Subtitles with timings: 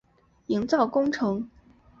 [0.47, 1.47] 营造工程